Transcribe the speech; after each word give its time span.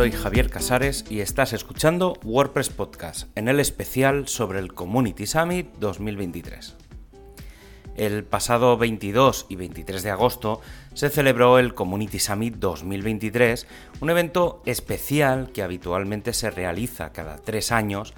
soy 0.00 0.12
Javier 0.12 0.48
Casares 0.48 1.04
y 1.10 1.20
estás 1.20 1.52
escuchando 1.52 2.14
WordPress 2.24 2.70
Podcast 2.70 3.28
en 3.36 3.48
el 3.48 3.60
especial 3.60 4.28
sobre 4.28 4.58
el 4.58 4.72
Community 4.72 5.26
Summit 5.26 5.74
2023. 5.78 6.74
El 7.96 8.24
pasado 8.24 8.78
22 8.78 9.44
y 9.50 9.56
23 9.56 10.02
de 10.02 10.08
agosto 10.10 10.62
se 10.94 11.10
celebró 11.10 11.58
el 11.58 11.74
Community 11.74 12.18
Summit 12.18 12.54
2023, 12.54 13.66
un 14.00 14.08
evento 14.08 14.62
especial 14.64 15.52
que 15.52 15.62
habitualmente 15.62 16.32
se 16.32 16.50
realiza 16.50 17.12
cada 17.12 17.36
tres 17.36 17.70
años 17.70 18.14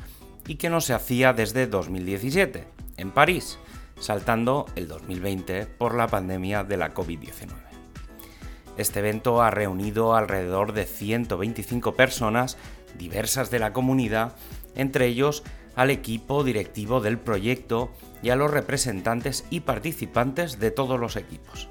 y 0.47 0.55
que 0.55 0.71
no 0.71 0.81
se 0.81 0.95
hacía 0.95 1.33
desde 1.33 1.67
2017, 1.67 2.65
en 2.97 3.11
París, 3.11 3.59
saltando 3.99 4.67
el 4.77 4.87
2020 4.87 5.67
por 5.67 5.97
la 5.97 6.07
pandemia 6.07 6.63
de 6.63 6.77
la 6.77 6.95
COVID-19. 6.95 7.72
Este 8.77 9.01
evento 9.01 9.43
ha 9.43 9.51
reunido 9.51 10.15
alrededor 10.15 10.73
de 10.73 10.87
125 10.87 11.95
personas 11.95 12.57
diversas 12.97 13.51
de 13.51 13.59
la 13.59 13.73
comunidad, 13.73 14.35
entre 14.75 15.07
ellos 15.07 15.43
al 15.75 15.91
equipo 15.91 16.45
directivo 16.45 17.01
del 17.01 17.19
proyecto 17.19 17.91
y 18.23 18.31
a 18.31 18.37
los 18.37 18.51
representantes 18.51 19.45
y 19.51 19.61
participantes 19.61 20.59
de 20.59 20.71
todos 20.71 20.99
los 20.99 21.17
equipos. 21.17 21.69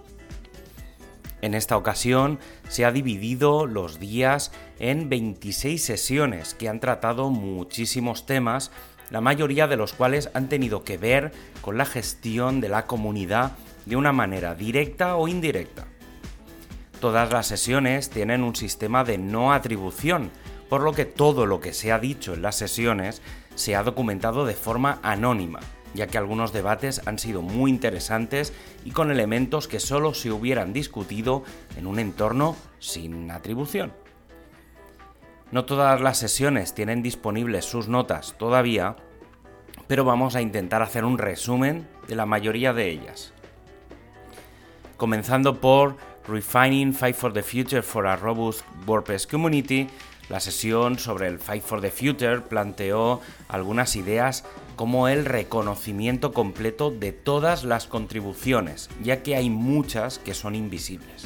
En 1.41 1.55
esta 1.55 1.75
ocasión 1.75 2.39
se 2.69 2.85
ha 2.85 2.91
dividido 2.91 3.65
los 3.65 3.99
días 3.99 4.51
en 4.79 5.09
26 5.09 5.83
sesiones 5.83 6.53
que 6.53 6.69
han 6.69 6.79
tratado 6.79 7.31
muchísimos 7.31 8.27
temas, 8.27 8.71
la 9.09 9.21
mayoría 9.21 9.67
de 9.67 9.75
los 9.75 9.93
cuales 9.93 10.29
han 10.35 10.49
tenido 10.49 10.83
que 10.83 10.97
ver 10.97 11.31
con 11.61 11.77
la 11.77 11.85
gestión 11.85 12.61
de 12.61 12.69
la 12.69 12.85
comunidad 12.85 13.53
de 13.87 13.95
una 13.95 14.11
manera 14.11 14.53
directa 14.53 15.15
o 15.15 15.27
indirecta. 15.27 15.87
Todas 17.01 17.33
las 17.33 17.47
sesiones 17.47 18.11
tienen 18.11 18.43
un 18.43 18.55
sistema 18.55 19.03
de 19.03 19.17
no 19.17 19.53
atribución, 19.53 20.29
por 20.69 20.83
lo 20.83 20.93
que 20.93 21.05
todo 21.05 21.47
lo 21.47 21.59
que 21.59 21.73
se 21.73 21.91
ha 21.91 21.97
dicho 21.97 22.35
en 22.35 22.43
las 22.43 22.55
sesiones 22.57 23.23
se 23.55 23.75
ha 23.75 23.81
documentado 23.81 24.45
de 24.45 24.53
forma 24.53 24.99
anónima, 25.01 25.61
ya 25.95 26.05
que 26.05 26.19
algunos 26.19 26.53
debates 26.53 27.01
han 27.07 27.17
sido 27.17 27.41
muy 27.41 27.71
interesantes 27.71 28.53
y 28.85 28.91
con 28.91 29.09
elementos 29.09 29.67
que 29.67 29.79
solo 29.79 30.13
se 30.13 30.31
hubieran 30.31 30.73
discutido 30.73 31.41
en 31.75 31.87
un 31.87 31.97
entorno 31.97 32.55
sin 32.77 33.31
atribución. 33.31 33.93
No 35.49 35.65
todas 35.65 36.01
las 36.01 36.19
sesiones 36.19 36.75
tienen 36.75 37.01
disponibles 37.01 37.65
sus 37.65 37.87
notas 37.87 38.35
todavía, 38.37 38.95
pero 39.87 40.05
vamos 40.05 40.35
a 40.35 40.41
intentar 40.43 40.83
hacer 40.83 41.03
un 41.03 41.17
resumen 41.17 41.87
de 42.07 42.13
la 42.13 42.27
mayoría 42.27 42.73
de 42.73 42.91
ellas. 42.91 43.33
Comenzando 44.97 45.59
por 45.59 45.95
Refining 46.27 46.93
Fight 46.93 47.15
for 47.15 47.33
the 47.33 47.41
Future 47.41 47.81
for 47.81 48.05
a 48.05 48.15
Robust 48.15 48.63
WordPress 48.85 49.25
Community, 49.25 49.87
la 50.29 50.39
sesión 50.39 50.99
sobre 50.99 51.27
el 51.27 51.39
Fight 51.39 51.63
for 51.63 51.81
the 51.81 51.89
Future 51.89 52.41
planteó 52.41 53.21
algunas 53.49 53.95
ideas 53.95 54.45
como 54.75 55.07
el 55.07 55.25
reconocimiento 55.25 56.31
completo 56.31 56.91
de 56.91 57.11
todas 57.11 57.63
las 57.63 57.87
contribuciones, 57.87 58.89
ya 59.01 59.23
que 59.23 59.35
hay 59.35 59.49
muchas 59.49 60.19
que 60.19 60.35
son 60.35 60.53
invisibles. 60.53 61.25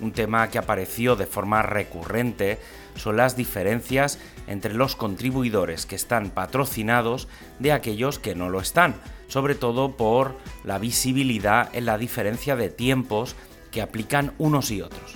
Un 0.00 0.12
tema 0.12 0.48
que 0.48 0.58
apareció 0.58 1.16
de 1.16 1.26
forma 1.26 1.62
recurrente 1.62 2.58
son 2.96 3.16
las 3.16 3.36
diferencias 3.36 4.18
entre 4.46 4.74
los 4.74 4.96
contribuidores 4.96 5.86
que 5.86 5.96
están 5.96 6.30
patrocinados 6.30 7.28
de 7.58 7.72
aquellos 7.72 8.18
que 8.18 8.34
no 8.34 8.48
lo 8.48 8.60
están, 8.60 8.94
sobre 9.28 9.54
todo 9.54 9.96
por 9.96 10.36
la 10.64 10.78
visibilidad 10.78 11.68
en 11.72 11.86
la 11.86 11.98
diferencia 11.98 12.56
de 12.56 12.68
tiempos 12.68 13.36
que 13.70 13.82
aplican 13.82 14.32
unos 14.38 14.70
y 14.70 14.82
otros. 14.82 15.14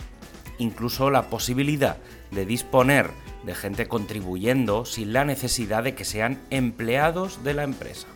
Incluso 0.58 1.11
la 1.11 1.31
posibilidad 1.31 1.98
de 2.31 2.47
disponer 2.47 3.10
de 3.44 3.54
gente 3.54 3.88
contribuyendo 3.88 4.84
sin 4.84 5.12
la 5.12 5.25
necesidad 5.25 5.82
de 5.82 5.94
que 5.94 6.04
sean 6.04 6.41
empleados 6.50 7.43
de 7.44 7.54
la 7.54 7.65
empresa. 7.65 8.06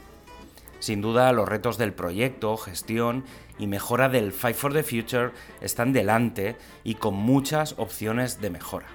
Sin 0.79 1.01
duda, 1.01 1.33
los 1.33 1.49
retos 1.49 1.79
del 1.79 1.93
proyecto, 1.93 2.57
gestión 2.57 3.25
y 3.59 3.67
mejora 3.67 4.09
del 4.09 4.33
Fight 4.33 4.57
for 4.57 4.73
the 4.73 4.83
Future 4.83 5.31
están 5.61 5.93
delante 5.93 6.57
y 6.85 6.95
con 6.95 7.15
muchas 7.15 7.75
opciones 7.79 8.41
de 8.41 8.51
mejora. 8.51 8.87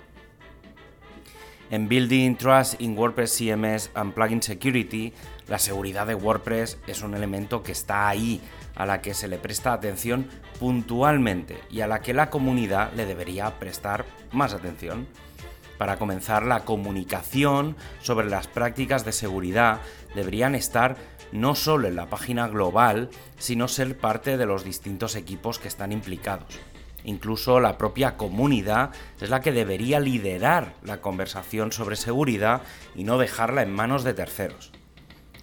En 1.72 1.88
Building 1.88 2.36
Trust 2.36 2.82
in 2.82 2.98
WordPress 2.98 3.38
CMS 3.38 3.92
and 3.94 4.14
Plugin 4.14 4.42
Security, 4.42 5.14
la 5.48 5.58
seguridad 5.58 6.06
de 6.06 6.16
WordPress 6.16 6.78
es 6.86 7.02
un 7.02 7.14
elemento 7.14 7.64
que 7.64 7.72
está 7.72 8.10
ahí 8.10 8.42
a 8.76 8.86
la 8.86 9.02
que 9.02 9.14
se 9.14 9.30
le 9.30 9.38
presta 9.38 9.72
atención 9.72 10.28
puntualmente 10.60 11.62
y 11.70 11.80
a 11.80 11.88
la 11.88 12.02
que 12.02 12.14
la 12.14 12.30
comunidad 12.30 12.92
le 12.92 13.06
debería 13.06 13.58
prestar 13.58 14.04
más 14.34 14.54
atención. 14.54 15.08
Para 15.78 15.98
comenzar, 15.98 16.46
la 16.46 16.66
comunicación 16.66 17.78
sobre 18.02 18.30
las 18.30 18.48
prácticas 18.48 19.06
de 19.06 19.14
seguridad 19.14 19.80
deberían 20.14 20.56
estar 20.56 20.98
no 21.32 21.56
solo 21.56 21.88
en 21.88 21.96
la 21.96 22.08
página 22.08 22.50
global, 22.50 23.10
sino 23.40 23.70
ser 23.70 23.98
parte 23.98 24.36
de 24.36 24.46
los 24.46 24.66
distintos 24.66 25.16
equipos 25.16 25.58
que 25.58 25.70
están 25.70 25.94
implicados. 25.94 26.60
Incluso 27.04 27.60
la 27.60 27.78
propia 27.78 28.18
comunidad 28.18 28.92
es 29.20 29.30
la 29.30 29.42
que 29.42 29.52
debería 29.52 30.00
liderar 30.00 30.76
la 30.84 31.02
conversación 31.02 31.72
sobre 31.72 31.96
seguridad 31.96 32.62
y 32.96 33.04
no 33.04 33.18
dejarla 33.18 33.64
en 33.64 33.74
manos 33.74 34.04
de 34.04 34.14
terceros. 34.14 34.72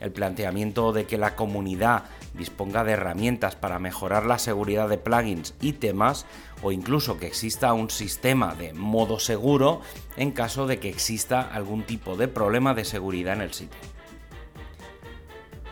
El 0.00 0.12
planteamiento 0.12 0.92
de 0.92 1.06
que 1.06 1.18
la 1.18 1.34
comunidad 1.34 2.04
disponga 2.34 2.84
de 2.84 2.92
herramientas 2.92 3.56
para 3.56 3.80
mejorar 3.80 4.26
la 4.26 4.38
seguridad 4.38 4.88
de 4.88 4.98
plugins 4.98 5.54
y 5.60 5.72
temas 5.72 6.24
o 6.62 6.70
incluso 6.70 7.18
que 7.18 7.26
exista 7.26 7.72
un 7.72 7.90
sistema 7.90 8.54
de 8.54 8.72
modo 8.72 9.18
seguro 9.18 9.80
en 10.16 10.30
caso 10.30 10.68
de 10.68 10.78
que 10.78 10.88
exista 10.88 11.40
algún 11.40 11.82
tipo 11.82 12.16
de 12.16 12.28
problema 12.28 12.74
de 12.74 12.84
seguridad 12.84 13.34
en 13.34 13.42
el 13.42 13.52
sitio. 13.52 13.80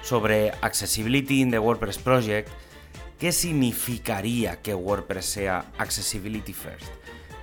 Sobre 0.03 0.53
Accessibility 0.61 1.43
in 1.43 1.51
the 1.51 1.59
WordPress 1.59 1.99
Project, 1.99 2.49
¿qué 3.19 3.32
significaría 3.32 4.62
que 4.62 4.75
WordPress 4.75 5.27
sea 5.27 5.72
Accessibility 5.78 6.53
First? 6.53 6.93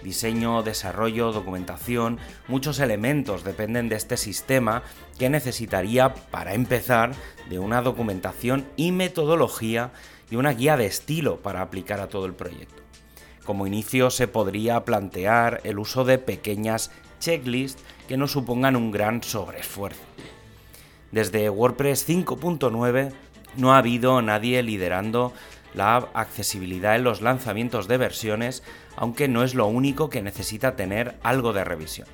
diseño, 0.04 0.62
desarrollo, 0.62 1.32
documentación, 1.32 2.20
muchos 2.48 2.80
elementos 2.80 3.44
dependen 3.44 3.90
de 3.90 3.96
este 3.96 4.18
sistema 4.18 4.84
que 5.18 5.30
necesitaría, 5.30 6.14
para 6.14 6.54
empezar, 6.54 7.14
de 7.50 7.58
una 7.58 7.82
documentación 7.82 8.68
y 8.76 8.92
metodología 8.92 9.92
y 10.30 10.36
una 10.36 10.52
guía 10.52 10.78
de 10.78 10.86
estilo 10.86 11.38
para 11.42 11.62
aplicar 11.62 12.00
a 12.02 12.08
todo 12.08 12.26
el 12.26 12.34
proyecto. 12.34 12.84
Como 13.46 13.68
inicio 13.68 14.10
se 14.10 14.28
podría 14.28 14.86
plantear 14.86 15.62
el 15.64 15.80
uso 15.80 16.06
de 16.06 16.18
pequeñas 16.18 16.92
checklists 17.20 17.82
que 18.08 18.18
no 18.18 18.28
supongan 18.28 18.76
un 18.76 18.92
gran 18.92 19.24
sobreesfuerzo. 19.24 20.02
Desde 21.12 21.50
WordPress 21.50 22.08
5.9 22.08 23.14
no 23.58 23.74
ha 23.74 23.78
habido 23.78 24.22
nadie 24.22 24.64
liderando 24.64 25.34
la 25.74 25.98
accesibilidad 26.14 26.96
en 26.96 27.04
los 27.04 27.22
lanzamientos 27.22 27.88
de 27.88 27.98
versiones, 27.98 28.64
aunque 28.96 29.28
no 29.28 29.44
es 29.44 29.56
lo 29.56 29.68
único 29.68 30.10
que 30.10 30.22
necesita 30.22 30.76
tener 30.76 31.18
algo 31.24 31.54
de 31.54 31.64
revisión. 31.64 32.08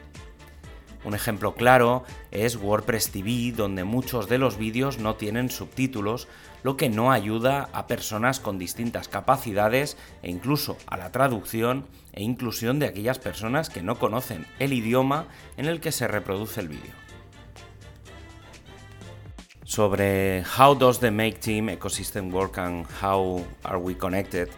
Un 1.06 1.16
ejemplo 1.16 1.56
claro 1.56 2.04
es 2.32 2.58
WordPress 2.58 3.12
TV, 3.12 3.54
donde 3.56 3.86
muchos 3.86 4.28
de 4.28 4.38
los 4.38 4.58
vídeos 4.58 5.00
no 5.00 5.16
tienen 5.16 5.50
subtítulos, 5.50 6.28
lo 6.62 6.76
que 6.76 6.90
no 6.90 7.14
ayuda 7.14 7.70
a 7.72 7.88
personas 7.88 8.42
con 8.42 8.60
distintas 8.60 9.08
capacidades 9.08 9.96
e 10.24 10.30
incluso 10.30 10.78
a 10.88 10.98
la 10.98 11.12
traducción 11.12 11.86
e 12.12 12.22
inclusión 12.22 12.80
de 12.80 12.88
aquellas 12.88 13.18
personas 13.18 13.70
que 13.70 13.82
no 13.82 13.98
conocen 13.98 14.46
el 14.60 14.74
idioma 14.74 15.28
en 15.56 15.68
el 15.68 15.80
que 15.80 15.94
se 15.94 16.08
reproduce 16.08 16.60
el 16.60 16.68
vídeo 16.68 16.99
sobre 19.70 20.44
how 20.58 20.74
does 20.74 21.00
the 21.00 21.12
Make 21.12 21.40
Team 21.42 21.70
ecosystem 21.70 22.32
work 22.32 22.58
and 22.58 22.88
how 23.04 23.46
are 23.64 23.78
we 23.78 23.96
connected. 23.96 24.50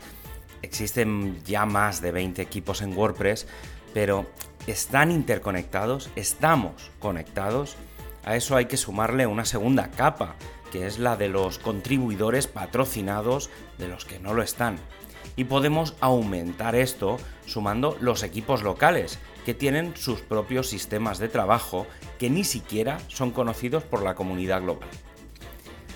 Existen 0.62 1.44
ya 1.44 1.66
más 1.66 2.00
de 2.00 2.14
20 2.14 2.42
equipos 2.42 2.82
en 2.82 2.98
WordPress, 2.98 3.46
pero 3.94 4.26
¿están 4.68 5.12
interconectados? 5.12 6.10
¿Estamos 6.16 6.92
conectados? 7.00 7.76
A 8.24 8.38
eso 8.38 8.56
hay 8.56 8.68
que 8.68 8.78
sumarle 8.78 9.28
una 9.28 9.44
segunda 9.44 9.92
capa, 9.92 10.36
que 10.72 10.88
es 10.88 10.98
la 10.98 11.18
de 11.18 11.28
los 11.28 11.60
contribuidores 11.60 12.48
patrocinados 12.48 13.50
de 13.80 13.90
los 13.90 14.06
que 14.06 14.18
no 14.20 14.34
lo 14.34 14.42
están. 14.42 14.78
Y 15.36 15.44
podemos 15.44 15.94
aumentar 16.00 16.74
esto 16.74 17.18
sumando 17.46 17.98
los 18.00 18.24
equipos 18.24 18.64
locales, 18.64 19.20
que 19.46 19.54
tienen 19.54 19.96
sus 19.96 20.22
propios 20.22 20.68
sistemas 20.68 21.20
de 21.20 21.30
trabajo 21.30 21.88
que 22.20 22.30
ni 22.30 22.44
siquiera 22.44 23.00
son 23.08 23.32
conocidos 23.32 23.84
por 23.84 24.04
la 24.04 24.16
comunidad 24.16 24.62
global. 24.62 24.90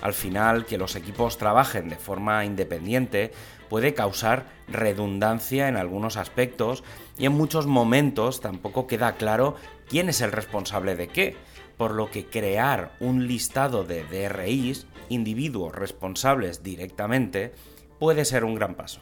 Al 0.02 0.12
final, 0.12 0.66
que 0.66 0.78
los 0.78 0.94
equipos 0.94 1.38
trabajen 1.38 1.88
de 1.88 1.96
forma 1.96 2.44
independiente 2.44 3.32
puede 3.68 3.94
causar 3.94 4.46
redundancia 4.68 5.68
en 5.68 5.76
algunos 5.76 6.16
aspectos 6.16 6.84
y 7.18 7.26
en 7.26 7.32
muchos 7.32 7.66
momentos 7.66 8.40
tampoco 8.40 8.86
queda 8.86 9.16
claro 9.16 9.56
quién 9.88 10.08
es 10.08 10.20
el 10.20 10.32
responsable 10.32 10.96
de 10.96 11.08
qué, 11.08 11.36
por 11.76 11.92
lo 11.92 12.10
que 12.10 12.26
crear 12.26 12.92
un 13.00 13.26
listado 13.26 13.84
de 13.84 14.04
DRIs, 14.04 14.86
individuos 15.08 15.74
responsables 15.74 16.62
directamente, 16.62 17.52
puede 17.98 18.24
ser 18.24 18.44
un 18.44 18.54
gran 18.54 18.74
paso. 18.74 19.00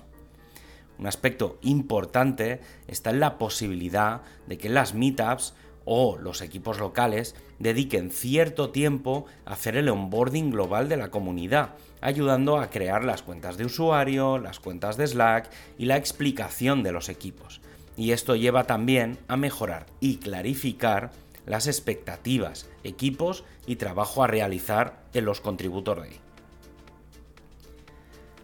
Un 0.98 1.06
aspecto 1.06 1.58
importante 1.62 2.60
está 2.86 3.10
en 3.10 3.20
la 3.20 3.38
posibilidad 3.38 4.22
de 4.46 4.58
que 4.58 4.68
las 4.68 4.94
meetups 4.94 5.54
o 5.84 6.16
los 6.18 6.40
equipos 6.40 6.78
locales 6.78 7.34
dediquen 7.58 8.10
cierto 8.10 8.70
tiempo 8.70 9.26
a 9.44 9.52
hacer 9.52 9.76
el 9.76 9.88
onboarding 9.88 10.50
global 10.50 10.88
de 10.88 10.96
la 10.96 11.10
comunidad, 11.10 11.74
ayudando 12.00 12.58
a 12.58 12.70
crear 12.70 13.04
las 13.04 13.22
cuentas 13.22 13.56
de 13.56 13.66
usuario, 13.66 14.38
las 14.38 14.60
cuentas 14.60 14.96
de 14.96 15.06
Slack 15.06 15.50
y 15.78 15.86
la 15.86 15.96
explicación 15.96 16.82
de 16.82 16.92
los 16.92 17.08
equipos. 17.08 17.60
Y 17.96 18.12
esto 18.12 18.34
lleva 18.34 18.64
también 18.64 19.18
a 19.28 19.36
mejorar 19.36 19.86
y 20.00 20.16
clarificar 20.16 21.12
las 21.46 21.66
expectativas, 21.66 22.68
equipos 22.82 23.44
y 23.66 23.76
trabajo 23.76 24.24
a 24.24 24.26
realizar 24.26 25.02
en 25.12 25.24
los 25.24 25.40
Contributor. 25.40 26.06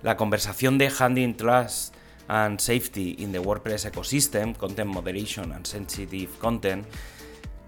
La 0.03 0.17
conversación 0.17 0.79
de 0.79 0.93
Handling 0.99 1.37
Trust 1.37 1.95
and 2.31 2.61
Safety 2.61 3.17
in 3.19 3.33
the 3.33 3.41
WordPress 3.41 3.91
Ecosystem, 3.91 4.57
Content 4.57 4.89
Moderation 4.89 5.51
and 5.51 5.67
Sensitive 5.67 6.31
Content, 6.39 6.87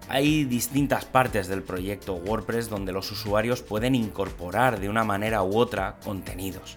hay 0.07 0.45
distintas 0.45 1.03
partes 1.03 1.49
del 1.49 1.63
proyecto 1.63 2.15
WordPress 2.15 2.69
donde 2.69 2.93
los 2.93 3.11
usuarios 3.11 3.61
pueden 3.61 3.93
incorporar 3.93 4.79
de 4.79 4.87
una 4.87 5.03
manera 5.03 5.43
u 5.43 5.57
otra 5.57 5.97
contenidos. 6.03 6.75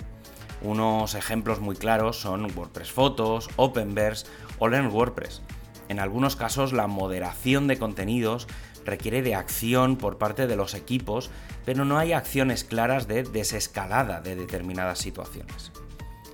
Unos 0.63 1.15
ejemplos 1.15 1.61
muy 1.61 1.77
claros 1.77 2.21
son 2.21 2.51
WordPress 2.57 2.91
Fotos, 2.91 3.49
Openverse 3.55 4.27
o 4.59 4.67
Learn 4.67 4.89
WordPress. 4.89 5.43
En 5.89 6.01
algunos 6.01 6.35
casos 6.35 6.73
la 6.73 6.89
moderación 6.89 7.69
de 7.69 7.79
contenidos 7.79 8.49
requiere 8.85 9.23
de 9.23 9.37
acción 9.37 9.97
por 9.97 10.19
parte 10.19 10.49
de 10.49 10.57
los 10.57 10.75
equipos, 10.75 11.31
pero 11.65 11.85
no 11.85 11.99
hay 11.99 12.13
acciones 12.13 12.65
claras 12.65 13.07
de 13.07 13.23
desescalada 13.23 14.21
de 14.21 14.35
determinadas 14.35 14.99
situaciones. 14.99 15.71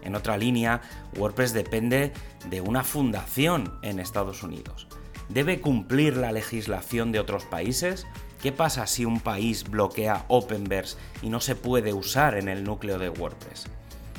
En 0.03 0.15
otra 0.15 0.37
línea, 0.37 0.81
WordPress 1.17 1.53
depende 1.53 2.13
de 2.49 2.61
una 2.61 2.85
fundación 2.85 3.79
en 3.83 3.99
Estados 3.99 4.43
Unidos. 4.43 4.89
¿Debe 5.29 5.61
cumplir 5.61 6.17
la 6.17 6.33
legislación 6.33 7.13
de 7.13 7.21
otros 7.21 7.45
países? 7.45 8.07
¿Qué 8.43 8.53
pasa 8.53 8.87
si 8.87 9.05
un 9.05 9.21
país 9.21 9.65
bloquea 9.65 10.25
Openverse 10.29 10.97
y 11.23 11.29
no 11.29 11.41
se 11.41 11.55
puede 11.55 11.93
usar 11.93 12.37
en 12.37 12.49
el 12.49 12.65
núcleo 12.65 12.99
de 12.99 13.09
WordPress? 13.09 13.67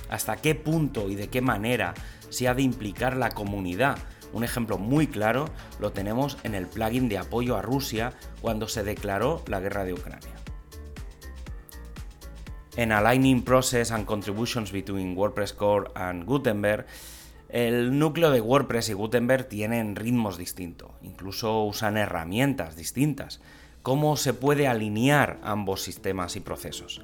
¿Hasta 0.10 0.38
qué 0.38 0.56
punto 0.56 1.10
y 1.10 1.16
de 1.16 1.28
qué 1.28 1.42
manera 1.42 1.94
se 2.30 2.48
ha 2.48 2.54
de 2.54 2.62
implicar 2.62 3.18
la 3.18 3.30
comunidad 3.30 3.98
un 4.34 4.44
ejemplo 4.44 4.78
muy 4.78 5.08
claro 5.08 5.46
lo 5.80 5.92
tenemos 5.92 6.38
en 6.44 6.56
el 6.56 6.68
plugin 6.68 7.08
de 7.08 7.20
apoyo 7.20 7.56
a 7.56 7.62
Rusia 7.62 8.14
cuando 8.42 8.68
se 8.68 8.84
declaró 8.84 9.44
la 9.48 9.60
guerra 9.60 9.86
de 9.86 9.94
Ucrania. 9.94 10.34
En 12.76 12.92
Aligning 12.92 13.44
Process 13.44 13.92
and 13.92 14.08
Contributions 14.08 14.72
between 14.72 15.16
WordPress 15.16 15.54
Core 15.54 15.92
and 15.94 16.26
Gutenberg, 16.26 16.88
el 17.50 18.00
núcleo 18.00 18.32
de 18.32 18.42
WordPress 18.42 18.90
y 18.90 18.94
Gutenberg 18.94 19.48
tienen 19.48 19.96
ritmos 19.96 20.40
distintos, 20.40 20.90
incluso 21.04 21.64
usan 21.66 21.98
herramientas 21.98 22.76
distintas. 22.76 23.42
¿Cómo 23.84 24.18
se 24.18 24.34
puede 24.34 24.68
alinear 24.68 25.40
ambos 25.44 25.84
sistemas 25.84 26.36
y 26.36 26.40
procesos? 26.40 27.04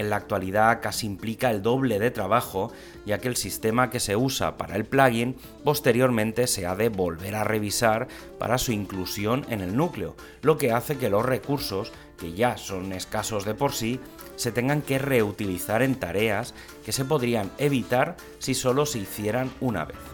En 0.00 0.10
la 0.10 0.16
actualidad 0.16 0.80
casi 0.82 1.06
implica 1.06 1.50
el 1.50 1.62
doble 1.62 1.98
de 1.98 2.10
trabajo, 2.10 2.72
ya 3.06 3.18
que 3.18 3.28
el 3.28 3.36
sistema 3.36 3.90
que 3.90 4.00
se 4.00 4.16
usa 4.16 4.56
para 4.56 4.76
el 4.76 4.84
plugin 4.84 5.36
posteriormente 5.64 6.46
se 6.46 6.66
ha 6.66 6.74
de 6.74 6.88
volver 6.88 7.34
a 7.34 7.44
revisar 7.44 8.08
para 8.38 8.58
su 8.58 8.72
inclusión 8.72 9.46
en 9.50 9.60
el 9.60 9.76
núcleo, 9.76 10.16
lo 10.42 10.58
que 10.58 10.72
hace 10.72 10.96
que 10.96 11.10
los 11.10 11.24
recursos, 11.24 11.92
que 12.18 12.32
ya 12.32 12.56
son 12.56 12.92
escasos 12.92 13.44
de 13.44 13.54
por 13.54 13.72
sí, 13.72 14.00
se 14.36 14.52
tengan 14.52 14.82
que 14.82 14.98
reutilizar 14.98 15.82
en 15.82 15.94
tareas 15.94 16.54
que 16.84 16.92
se 16.92 17.04
podrían 17.04 17.50
evitar 17.58 18.16
si 18.38 18.54
solo 18.54 18.86
se 18.86 18.98
hicieran 18.98 19.50
una 19.60 19.84
vez. 19.84 20.09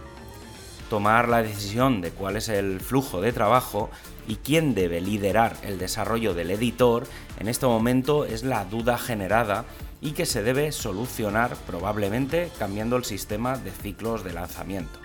Tomar 0.90 1.28
la 1.28 1.42
decisión 1.42 2.00
de 2.00 2.10
cuál 2.10 2.36
es 2.36 2.48
el 2.48 2.80
flujo 2.80 3.20
de 3.20 3.32
trabajo 3.32 3.90
y 4.28 4.36
quién 4.36 4.74
debe 4.74 5.00
liderar 5.00 5.56
el 5.62 5.78
desarrollo 5.78 6.32
del 6.32 6.50
editor 6.52 7.06
en 7.40 7.48
este 7.48 7.66
momento 7.66 8.24
es 8.24 8.44
la 8.44 8.64
duda 8.64 8.96
generada 8.96 9.64
y 10.00 10.12
que 10.12 10.26
se 10.26 10.42
debe 10.42 10.70
solucionar 10.70 11.56
probablemente 11.66 12.50
cambiando 12.58 12.96
el 12.96 13.04
sistema 13.04 13.56
de 13.56 13.72
ciclos 13.72 14.22
de 14.22 14.32
lanzamiento. 14.32 14.98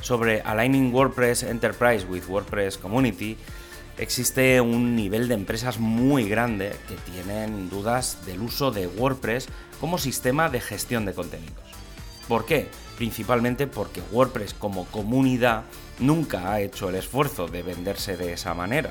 Sobre 0.00 0.42
Aligning 0.42 0.92
WordPress 0.92 1.44
Enterprise 1.44 2.06
with 2.06 2.24
WordPress 2.28 2.76
Community, 2.76 3.38
existe 3.98 4.60
un 4.60 4.96
nivel 4.96 5.28
de 5.28 5.34
empresas 5.34 5.78
muy 5.78 6.28
grande 6.28 6.74
que 6.88 6.96
tienen 7.10 7.70
dudas 7.70 8.26
del 8.26 8.40
uso 8.40 8.72
de 8.72 8.88
WordPress 8.88 9.46
como 9.80 9.98
sistema 9.98 10.48
de 10.48 10.60
gestión 10.60 11.06
de 11.06 11.14
contenidos. 11.14 11.83
¿Por 12.28 12.46
qué? 12.46 12.68
Principalmente 12.96 13.66
porque 13.66 14.02
WordPress 14.12 14.54
como 14.54 14.86
comunidad 14.86 15.64
nunca 15.98 16.52
ha 16.52 16.60
hecho 16.60 16.88
el 16.88 16.94
esfuerzo 16.94 17.48
de 17.48 17.62
venderse 17.62 18.16
de 18.16 18.32
esa 18.32 18.54
manera. 18.54 18.90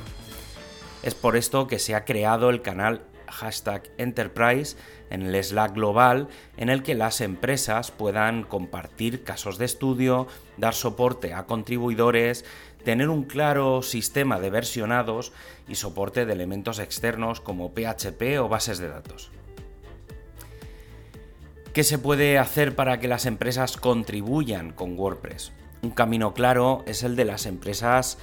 Es 1.01 1.15
por 1.15 1.35
esto 1.35 1.68
que 1.68 1.80
se 1.80 1.95
ha 1.95 2.06
creado 2.06 2.50
el 2.50 2.62
canal 2.62 3.01
hashtag 3.27 3.89
Enterprise 3.97 4.77
en 5.09 5.24
el 5.24 5.44
Slack 5.44 5.74
global 5.74 6.27
en 6.57 6.69
el 6.69 6.83
que 6.83 6.95
las 6.95 7.21
empresas 7.21 7.91
puedan 7.91 8.44
compartir 8.44 9.24
casos 9.24 9.57
de 9.57 9.65
estudio, 9.65 10.27
dar 10.57 10.74
soporte 10.74 11.33
a 11.33 11.45
contribuidores, 11.45 12.45
tener 12.83 13.09
un 13.09 13.24
claro 13.24 13.81
sistema 13.81 14.39
de 14.39 14.50
versionados 14.50 15.33
y 15.68 15.75
soporte 15.75 16.25
de 16.25 16.33
elementos 16.33 16.79
externos 16.79 17.41
como 17.41 17.74
PHP 17.74 18.39
o 18.39 18.47
bases 18.47 18.77
de 18.77 18.89
datos. 18.89 19.31
¿Qué 21.74 21.84
se 21.84 21.98
puede 21.98 22.38
hacer 22.38 22.75
para 22.75 23.00
que 23.00 23.08
las 23.08 23.25
empresas 23.25 23.78
contribuyan 23.78 24.74
con 24.74 24.96
WordPress? 24.96 25.54
Un 25.81 25.90
camino 25.90 26.36
claro 26.36 26.84
es 26.86 27.02
el 27.02 27.16
de 27.16 27.25
las 27.25 27.48
empresas 27.48 28.20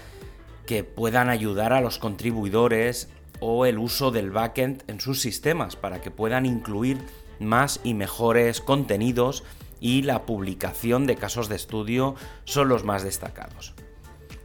que 0.67 0.85
puedan 0.85 1.29
ayudar 1.29 1.73
a 1.73 1.81
los 1.81 1.99
contribuidores 1.99 3.08
o 3.41 3.67
el 3.67 3.81
uso 3.81 4.12
del 4.12 4.31
backend 4.31 4.85
en 4.87 5.00
sus 5.00 5.20
sistemas 5.20 5.75
para 5.75 6.00
que 6.00 6.12
puedan 6.12 6.47
incluir 6.47 6.99
más 7.41 7.81
y 7.82 7.94
mejores 7.94 8.61
contenidos 8.61 9.43
y 9.81 10.02
la 10.02 10.26
publicación 10.26 11.08
de 11.08 11.17
casos 11.17 11.49
de 11.49 11.56
estudio 11.56 12.14
son 12.44 12.69
los 12.69 12.85
más 12.85 13.02
destacados. 13.02 13.75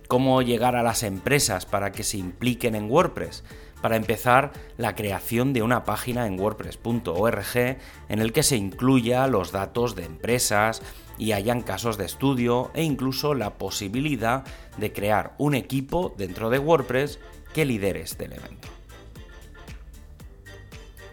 ¿Cómo 0.08 0.42
llegar 0.42 0.76
a 0.76 0.82
las 0.82 1.04
empresas 1.04 1.68
para 1.68 1.92
que 1.92 2.02
se 2.02 2.18
impliquen 2.18 2.74
en 2.74 2.90
WordPress? 2.90 3.44
Para 3.82 3.98
empezar, 3.98 4.52
la 4.78 4.96
creación 4.96 5.54
de 5.54 5.62
una 5.62 5.84
página 5.84 6.26
en 6.26 6.40
wordpress.org 6.40 7.78
en 8.10 8.20
el 8.20 8.34
que 8.34 8.44
se 8.44 8.56
incluya 8.56 9.28
los 9.28 9.52
datos 9.52 9.96
de 9.96 10.06
empresas 10.06 10.82
y 11.18 11.34
hayan 11.34 11.62
casos 11.62 11.98
de 11.98 12.06
estudio 12.06 12.72
e 12.74 12.84
incluso 12.84 13.34
la 13.34 13.58
posibilidad 13.58 14.44
de 14.78 14.92
crear 14.92 15.36
un 15.38 15.56
equipo 15.56 16.14
dentro 16.18 16.50
de 16.50 16.60
WordPress 16.60 17.20
que 17.54 17.66
lidere 17.66 18.02
este 18.02 18.26
elemento. 18.26 18.68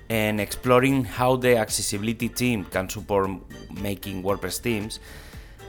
En 0.08 0.40
Exploring 0.40 1.06
How 1.18 1.38
the 1.38 1.58
Accessibility 1.58 2.28
Team 2.28 2.64
Can 2.64 2.90
Support 2.90 3.30
Making 3.70 4.24
WordPress 4.24 4.60
Teams, 4.60 5.00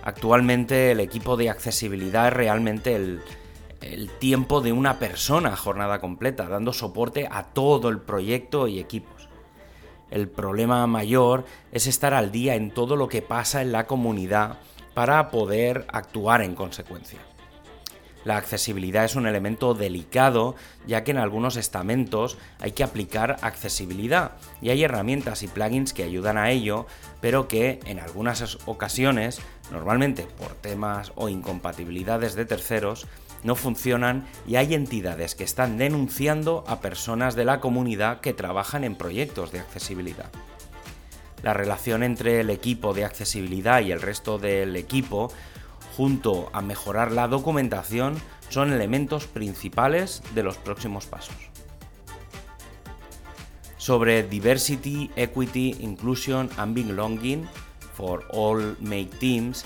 actualmente 0.04 0.92
el 0.92 1.00
equipo 1.00 1.38
de 1.38 1.50
accesibilidad 1.50 2.28
es 2.28 2.34
realmente 2.34 2.96
el, 2.96 3.22
el 3.84 4.10
tiempo 4.10 4.62
de 4.62 4.72
una 4.72 5.00
persona 5.00 5.56
jornada 5.56 6.00
completa, 6.00 6.48
dando 6.48 6.74
soporte 6.74 7.28
a 7.30 7.44
todo 7.44 7.90
el 7.90 8.00
proyecto 8.00 8.68
y 8.68 8.80
equipos. 8.80 9.30
El 10.10 10.30
problema 10.30 10.86
mayor 10.88 11.46
es 11.72 11.88
estar 11.88 12.14
al 12.14 12.32
día 12.32 12.56
en 12.56 12.72
todo 12.72 12.96
lo 12.96 13.08
que 13.08 13.22
pasa 13.22 13.62
en 13.62 13.72
la 13.72 13.88
comunidad 13.88 14.60
para 14.94 15.30
poder 15.32 15.86
actuar 15.92 16.42
en 16.42 16.56
consecuencia. 16.56 17.20
La 18.24 18.38
accesibilidad 18.38 19.04
es 19.04 19.16
un 19.16 19.28
elemento 19.28 19.74
delicado 19.74 20.56
ya 20.88 21.04
que 21.04 21.12
en 21.12 21.18
algunos 21.18 21.58
estamentos 21.58 22.38
hay 22.60 22.72
que 22.72 22.84
aplicar 22.84 23.38
accesibilidad 23.42 24.34
y 24.62 24.70
hay 24.70 24.84
herramientas 24.84 25.44
y 25.44 25.48
plugins 25.48 25.94
que 25.94 26.04
ayudan 26.04 26.38
a 26.38 26.52
ello, 26.52 26.86
pero 27.20 27.48
que 27.48 27.80
en 27.86 28.00
algunas 28.00 28.60
ocasiones, 28.66 29.42
normalmente 29.72 30.28
por 30.38 30.54
temas 30.54 31.12
o 31.16 31.30
incompatibilidades 31.30 32.36
de 32.36 32.46
terceros, 32.46 33.08
no 33.44 33.56
funcionan 33.56 34.26
y 34.48 34.56
hay 34.56 34.74
entidades 34.74 35.36
que 35.36 35.44
están 35.44 35.78
denunciando 35.78 36.64
a 36.68 36.80
personas 36.80 37.36
de 37.36 37.46
la 37.46 37.60
comunidad 37.60 38.22
que 38.22 38.34
trabajan 38.34 38.84
en 38.84 38.96
proyectos 38.96 39.52
de 39.52 39.60
accesibilidad. 39.60 40.32
La 41.42 41.54
relación 41.54 42.04
entre 42.04 42.40
el 42.40 42.50
equipo 42.50 42.94
de 42.94 43.04
accesibilidad 43.04 43.82
y 43.82 43.92
el 43.92 44.02
resto 44.02 44.40
del 44.40 44.78
equipo, 44.78 45.32
junto 45.98 46.50
a 46.54 46.62
mejorar 46.62 47.12
la 47.12 47.28
documentación, 47.28 48.16
son 48.48 48.72
elementos 48.72 49.28
principales 49.28 50.24
de 50.34 50.44
los 50.44 50.58
próximos 50.58 51.06
pasos. 51.06 51.36
Sobre 53.78 54.24
Diversity, 54.24 55.12
Equity, 55.18 55.76
Inclusion 55.82 56.50
and 56.56 56.74
Belonging 56.74 57.46
for 57.94 58.26
All 58.32 58.78
Make 58.80 59.18
Teams, 59.20 59.64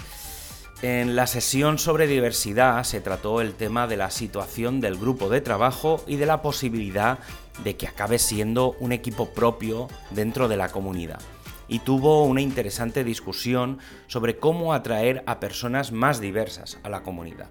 en 0.81 1.15
la 1.15 1.25
sesión 1.25 1.79
sobre 1.79 2.05
diversidad 2.05 2.83
se 2.83 3.01
trató 3.01 3.41
el 3.41 3.55
tema 3.55 3.87
de 3.87 3.97
la 3.97 4.11
situación 4.11 4.79
del 4.79 4.97
grupo 4.97 5.27
de 5.27 5.41
trabajo 5.41 6.03
y 6.05 6.17
de 6.17 6.27
la 6.27 6.43
posibilidad 6.43 7.17
de 7.63 7.75
que 7.75 7.87
acabe 7.87 8.19
siendo 8.19 8.75
un 8.79 8.91
equipo 8.91 9.29
propio 9.29 9.87
dentro 10.11 10.47
de 10.47 10.57
la 10.57 10.69
comunidad. 10.69 11.19
y 11.67 11.79
tuvo 11.79 12.23
una 12.23 12.41
interesante 12.41 13.03
discusión 13.03 13.79
sobre 14.07 14.37
cómo 14.37 14.73
atraer 14.73 15.23
a 15.25 15.39
personas 15.39 15.91
más 15.91 16.21
diversas 16.21 16.79
a 16.83 16.89
la 16.89 17.03
comunidad. 17.03 17.49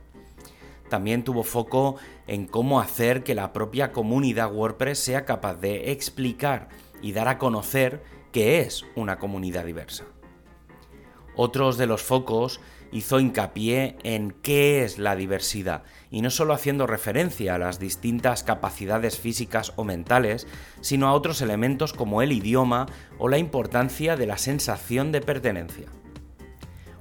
También 0.88 1.25
tuvo 1.25 1.42
foco 1.42 1.97
en 2.26 2.47
cómo 2.47 2.80
hacer 2.80 3.25
que 3.25 3.35
la 3.35 3.52
propia 3.52 3.92
comunidad 3.92 4.52
WordPress 4.52 4.99
sea 5.00 5.25
capaz 5.25 5.54
de 5.56 5.92
explicar 5.92 6.68
y 7.02 7.12
dar 7.12 7.28
a 7.28 7.38
conocer 7.38 8.02
qué 8.33 8.61
es 8.61 8.85
una 8.95 9.18
comunidad 9.18 9.64
diversa. 9.64 10.04
Otros 11.37 11.76
de 11.76 11.87
los 11.87 12.02
focos 12.02 12.61
hizo 12.93 13.21
hincapié 13.21 13.97
en 14.05 14.31
qué 14.43 14.85
es 14.85 14.99
la 14.99 15.16
diversidad, 15.16 15.83
y 16.11 16.23
no 16.23 16.31
solo 16.31 16.55
haciendo 16.55 16.87
referencia 16.87 17.55
a 17.55 17.59
las 17.59 17.78
distintas 17.78 18.43
capacidades 18.43 19.19
físicas 19.19 19.73
o 19.76 19.85
mentales, 19.85 20.47
sino 20.81 21.09
a 21.09 21.12
otros 21.12 21.43
elementos 21.43 21.93
como 21.93 22.23
el 22.23 22.33
idioma 22.33 22.87
o 23.19 23.28
la 23.28 23.38
importancia 23.38 24.16
de 24.16 24.26
la 24.26 24.38
sensación 24.38 25.12
de 25.12 25.21
pertenencia. 25.21 25.87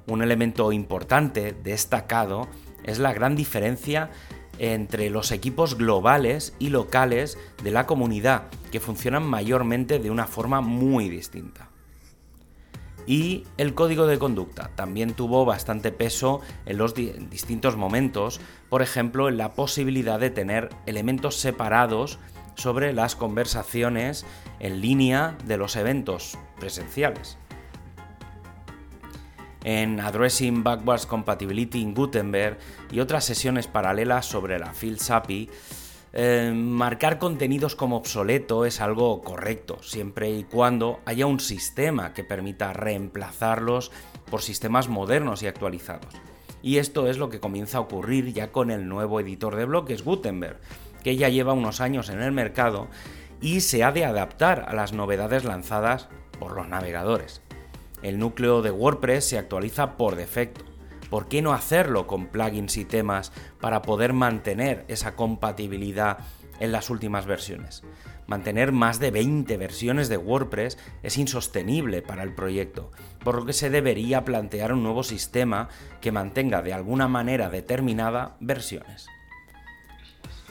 Un 0.08 0.22
elemento 0.22 0.72
importante, 0.72 1.54
destacado, 1.64 2.48
es 2.84 3.00
la 3.00 3.14
gran 3.14 3.36
diferencia 3.36 4.12
entre 4.60 5.10
los 5.10 5.32
equipos 5.32 5.78
globales 5.78 6.56
y 6.60 6.70
locales 6.70 7.38
de 7.64 7.72
la 7.72 7.86
comunidad, 7.86 8.44
que 8.72 8.80
funcionan 8.80 9.24
mayormente 9.24 10.00
de 10.00 10.12
una 10.12 10.28
forma 10.28 10.62
muy 10.62 11.10
distinta. 11.10 11.70
Y 13.08 13.44
el 13.58 13.76
código 13.76 14.08
de 14.08 14.18
conducta 14.18 14.72
también 14.76 15.14
tuvo 15.14 15.46
bastante 15.46 15.92
peso 15.92 16.42
en 16.66 16.78
los 16.78 16.96
distintos 16.96 17.76
momentos, 17.76 18.42
por 18.70 18.82
ejemplo, 18.82 19.30
en 19.30 19.38
la 19.38 19.54
posibilidad 19.54 20.20
de 20.20 20.32
tener 20.32 20.70
elementos 20.88 21.36
separados 21.36 22.20
sobre 22.56 22.94
las 22.94 23.16
conversaciones 23.16 24.26
en 24.60 24.82
línea 24.82 25.38
de 25.46 25.58
los 25.58 25.76
eventos 25.76 26.38
presenciales. 26.60 27.38
En 29.64 30.00
Addressing 30.00 30.64
Backwards 30.64 31.06
Compatibility 31.06 31.82
in 31.82 31.94
Gutenberg 31.94 32.58
y 32.92 33.00
otras 33.00 33.26
sesiones 33.26 33.68
paralelas 33.68 34.26
sobre 34.26 34.60
la 34.60 34.74
Field 34.74 35.02
API, 35.10 35.50
eh, 36.18 36.54
marcar 36.56 37.20
contenidos 37.20 37.76
como 37.76 37.98
obsoleto 37.98 38.64
es 38.64 38.80
algo 38.80 39.22
correcto, 39.22 39.84
siempre 39.84 40.32
y 40.32 40.46
cuando 40.46 41.02
haya 41.04 41.26
un 41.26 41.42
sistema 41.42 42.14
que 42.14 42.24
permita 42.24 42.72
reemplazarlos 42.72 43.92
por 44.32 44.42
sistemas 44.42 44.88
modernos 44.88 45.44
y 45.44 45.48
actualizados. 45.48 46.14
Y 46.62 46.78
esto 46.78 47.10
es 47.10 47.18
lo 47.18 47.30
que 47.30 47.42
comienza 47.42 47.80
a 47.80 47.82
ocurrir 47.82 48.32
ya 48.32 48.54
con 48.54 48.72
el 48.72 48.88
nuevo 48.88 49.20
editor 49.20 49.58
de 49.58 49.66
bloques 49.66 50.06
Gutenberg, 50.06 50.58
que 51.04 51.18
ya 51.18 51.28
lleva 51.28 51.52
unos 51.52 51.82
años 51.82 52.08
en 52.08 52.22
el 52.22 52.32
mercado 52.32 52.88
y 53.42 53.60
se 53.60 53.84
ha 53.84 53.92
de 53.92 54.06
adaptar 54.06 54.66
a 54.70 54.74
las 54.74 54.94
novedades 54.94 55.44
lanzadas 55.44 56.08
por 56.40 56.56
los 56.56 56.70
navegadores. 56.70 57.42
El 58.02 58.20
núcleo 58.20 58.62
de 58.62 58.72
WordPress 58.72 59.26
se 59.26 59.38
actualiza 59.38 59.98
por 59.98 60.16
defecto 60.16 60.75
¿por 61.16 61.30
qué 61.30 61.42
no 61.42 61.54
hacerlo 61.54 62.08
con 62.08 62.28
plugins 62.28 62.76
y 62.76 62.84
temas 62.84 63.32
para 63.62 63.82
poder 63.82 64.12
mantener 64.12 64.84
esa 64.90 65.16
compatibilidad 65.16 66.18
en 66.60 66.74
las 66.74 66.90
últimas 66.90 67.26
versiones? 67.26 67.84
Mantener 68.28 68.74
más 68.74 69.00
de 69.00 69.12
20 69.12 69.56
versiones 69.56 70.10
de 70.10 70.18
WordPress 70.18 70.78
es 71.04 71.18
insostenible 71.18 72.02
para 72.02 72.22
el 72.22 72.36
proyecto, 72.36 72.92
por 73.24 73.36
lo 73.36 73.46
que 73.46 73.54
se 73.54 73.70
debería 73.70 74.26
plantear 74.26 74.74
un 74.74 74.84
nuevo 74.84 75.04
sistema 75.04 75.70
que 76.02 76.12
mantenga 76.12 76.62
de 76.62 76.74
alguna 76.74 77.08
manera 77.08 77.50
determinada 77.50 78.36
versiones. 78.42 79.08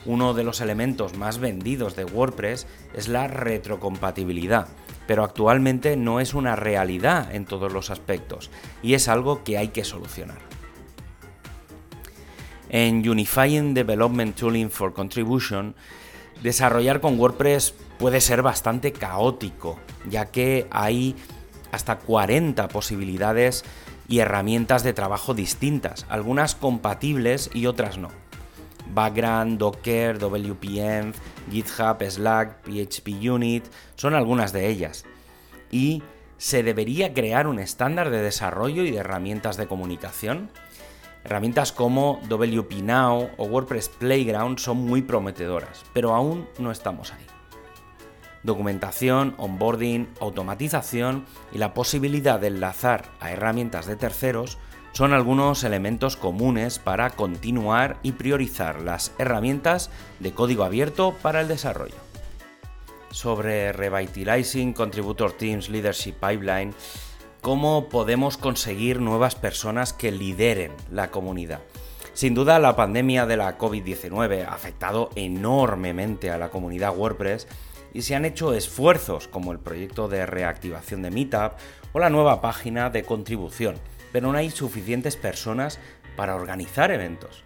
Uno 0.06 0.32
de 0.32 0.44
los 0.44 0.62
elementos 0.62 1.14
más 1.14 1.36
vendidos 1.36 1.94
de 1.94 2.06
WordPress 2.06 2.66
es 2.94 3.08
la 3.08 3.28
retrocompatibilidad, 3.28 4.68
pero 5.06 5.24
actualmente 5.24 5.98
no 5.98 6.20
es 6.20 6.32
una 6.32 6.56
realidad 6.56 7.34
en 7.34 7.44
todos 7.44 7.70
los 7.70 7.90
aspectos 7.90 8.50
y 8.82 8.94
es 8.94 9.08
algo 9.08 9.44
que 9.44 9.58
hay 9.58 9.68
que 9.68 9.84
solucionar. 9.84 10.53
En 12.76 13.08
Unifying 13.08 13.72
Development 13.72 14.34
Tooling 14.34 14.68
for 14.68 14.92
Contribution, 14.92 15.76
desarrollar 16.42 17.00
con 17.00 17.20
WordPress 17.20 17.72
puede 18.00 18.20
ser 18.20 18.42
bastante 18.42 18.90
caótico, 18.90 19.78
ya 20.10 20.32
que 20.32 20.66
hay 20.72 21.14
hasta 21.70 21.98
40 21.98 22.66
posibilidades 22.66 23.64
y 24.08 24.18
herramientas 24.18 24.82
de 24.82 24.92
trabajo 24.92 25.34
distintas, 25.34 26.04
algunas 26.08 26.56
compatibles 26.56 27.48
y 27.54 27.66
otras 27.66 27.96
no. 27.96 28.08
Background, 28.92 29.56
Docker, 29.56 30.18
WPM, 30.18 31.12
GitHub, 31.52 32.02
Slack, 32.02 32.64
PHP 32.64 33.30
Unit, 33.30 33.64
son 33.94 34.16
algunas 34.16 34.52
de 34.52 34.68
ellas. 34.68 35.04
Y 35.70 36.02
se 36.38 36.64
debería 36.64 37.14
crear 37.14 37.46
un 37.46 37.60
estándar 37.60 38.10
de 38.10 38.20
desarrollo 38.20 38.82
y 38.82 38.90
de 38.90 38.98
herramientas 38.98 39.56
de 39.56 39.68
comunicación. 39.68 40.50
Herramientas 41.24 41.72
como 41.72 42.20
WP 42.28 42.82
Now 42.82 43.30
o 43.38 43.44
WordPress 43.44 43.88
Playground 43.88 44.58
son 44.58 44.76
muy 44.76 45.00
prometedoras, 45.00 45.82
pero 45.94 46.14
aún 46.14 46.46
no 46.58 46.70
estamos 46.70 47.12
ahí. 47.14 47.24
Documentación, 48.42 49.34
onboarding, 49.38 50.06
automatización 50.20 51.24
y 51.50 51.56
la 51.56 51.72
posibilidad 51.72 52.38
de 52.38 52.48
enlazar 52.48 53.10
a 53.20 53.30
herramientas 53.30 53.86
de 53.86 53.96
terceros 53.96 54.58
son 54.92 55.14
algunos 55.14 55.64
elementos 55.64 56.18
comunes 56.18 56.78
para 56.78 57.08
continuar 57.08 57.96
y 58.02 58.12
priorizar 58.12 58.82
las 58.82 59.12
herramientas 59.18 59.90
de 60.20 60.34
código 60.34 60.62
abierto 60.62 61.14
para 61.22 61.40
el 61.40 61.48
desarrollo. 61.48 61.96
Sobre 63.10 63.72
Revitalizing 63.72 64.74
Contributor 64.74 65.32
Teams 65.32 65.70
Leadership 65.70 66.14
Pipeline, 66.20 66.74
cómo 67.44 67.90
podemos 67.90 68.38
conseguir 68.38 69.02
nuevas 69.02 69.34
personas 69.34 69.92
que 69.92 70.10
lideren 70.10 70.72
la 70.90 71.10
comunidad. 71.10 71.60
Sin 72.14 72.34
duda, 72.34 72.58
la 72.58 72.74
pandemia 72.74 73.26
de 73.26 73.36
la 73.36 73.58
COVID-19 73.58 74.46
ha 74.46 74.54
afectado 74.54 75.10
enormemente 75.14 76.30
a 76.30 76.38
la 76.38 76.48
comunidad 76.48 76.96
WordPress 76.96 77.46
y 77.92 78.00
se 78.00 78.14
han 78.14 78.24
hecho 78.24 78.54
esfuerzos 78.54 79.28
como 79.28 79.52
el 79.52 79.58
proyecto 79.58 80.08
de 80.08 80.24
reactivación 80.24 81.02
de 81.02 81.10
Meetup 81.10 81.52
o 81.92 81.98
la 81.98 82.08
nueva 82.08 82.40
página 82.40 82.88
de 82.88 83.04
contribución 83.04 83.76
pero 84.10 84.32
no 84.32 84.38
hay 84.38 84.50
suficientes 84.50 85.16
personas 85.16 85.78
para 86.16 86.36
organizar 86.36 86.92
eventos. 86.92 87.42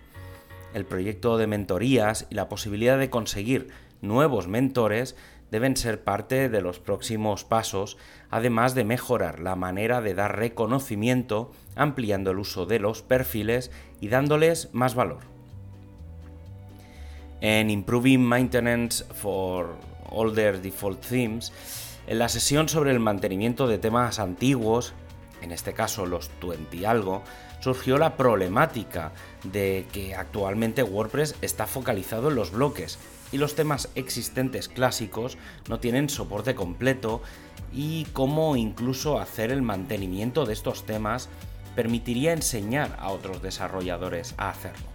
El 0.74 0.84
proyecto 0.84 1.38
de 1.38 1.48
mentorías 1.48 2.28
y 2.30 2.36
la 2.36 2.48
posibilidad 2.48 2.98
de 2.98 3.10
conseguir 3.10 3.68
nuevos 4.00 4.46
mentores 4.46 5.16
deben 5.50 5.76
ser 5.76 6.02
parte 6.02 6.48
de 6.48 6.60
los 6.60 6.78
próximos 6.78 7.44
pasos, 7.44 7.96
además 8.30 8.74
de 8.74 8.84
mejorar 8.84 9.40
la 9.40 9.56
manera 9.56 10.00
de 10.00 10.14
dar 10.14 10.36
reconocimiento, 10.36 11.52
ampliando 11.76 12.30
el 12.30 12.38
uso 12.38 12.66
de 12.66 12.78
los 12.78 13.02
perfiles 13.02 13.70
y 14.00 14.08
dándoles 14.08 14.68
más 14.72 14.94
valor. 14.94 15.20
En 17.40 17.70
Improving 17.70 18.22
Maintenance 18.22 19.04
for 19.04 19.76
Older 20.10 20.60
Default 20.60 21.00
Themes, 21.06 21.52
en 22.06 22.18
la 22.18 22.28
sesión 22.28 22.68
sobre 22.68 22.90
el 22.90 23.00
mantenimiento 23.00 23.68
de 23.68 23.78
temas 23.78 24.18
antiguos 24.18 24.94
en 25.42 25.52
este 25.52 25.72
caso 25.72 26.06
los 26.06 26.30
20 26.40 26.86
algo, 26.86 27.22
surgió 27.60 27.98
la 27.98 28.16
problemática 28.16 29.12
de 29.44 29.86
que 29.92 30.14
actualmente 30.14 30.82
WordPress 30.82 31.36
está 31.42 31.66
focalizado 31.66 32.28
en 32.28 32.36
los 32.36 32.52
bloques 32.52 32.98
y 33.32 33.38
los 33.38 33.54
temas 33.54 33.88
existentes 33.94 34.68
clásicos 34.68 35.38
no 35.68 35.80
tienen 35.80 36.08
soporte 36.08 36.54
completo 36.54 37.22
y 37.72 38.04
cómo 38.12 38.56
incluso 38.56 39.18
hacer 39.18 39.50
el 39.50 39.62
mantenimiento 39.62 40.46
de 40.46 40.54
estos 40.54 40.86
temas 40.86 41.28
permitiría 41.74 42.32
enseñar 42.32 42.96
a 42.98 43.10
otros 43.10 43.42
desarrolladores 43.42 44.34
a 44.36 44.50
hacerlo. 44.50 44.86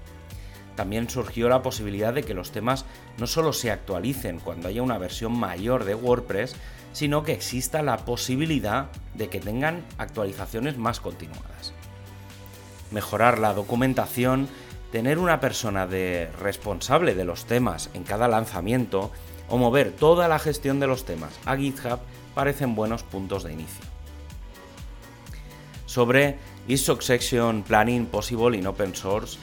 También 0.76 1.10
surgió 1.10 1.50
la 1.50 1.62
posibilidad 1.62 2.14
de 2.14 2.24
que 2.24 2.34
los 2.34 2.52
temas 2.52 2.86
no 3.18 3.28
solo 3.28 3.54
se 3.54 3.72
actualicen 3.72 4.40
cuando 4.40 4.68
haya 4.68 4.82
una 4.82 4.98
versión 4.98 5.38
mayor 5.38 5.86
de 5.86 5.94
WordPress, 5.94 6.56
sino 6.94 7.24
que 7.24 7.34
exista 7.34 7.84
la 7.84 7.98
posibilidad 7.98 8.88
de 9.14 9.30
que 9.30 9.40
tengan 9.40 9.84
actualizaciones 9.98 10.78
más 10.78 11.00
continuadas. 11.00 11.74
Mejorar 12.92 13.40
la 13.40 13.54
documentación, 13.54 14.48
tener 14.94 15.18
una 15.18 15.40
persona 15.40 15.88
de 15.88 16.30
responsable 16.40 17.16
de 17.16 17.26
los 17.26 17.46
temas 17.46 17.90
en 17.96 18.04
cada 18.04 18.28
lanzamiento 18.28 19.10
o 19.50 19.58
mover 19.58 19.92
toda 19.92 20.28
la 20.28 20.38
gestión 20.38 20.80
de 20.80 20.86
los 20.86 21.04
temas 21.04 21.34
a 21.46 21.58
GitHub 21.58 21.98
parecen 22.36 22.76
buenos 22.76 23.02
puntos 23.02 23.44
de 23.44 23.54
inicio. 23.54 23.84
Sobre 25.88 26.38
Is 26.68 26.86
Succession 26.86 27.64
Planning 27.64 28.06
Possible 28.06 28.56
in 28.56 28.68
Open 28.68 28.94
Source, 28.94 29.40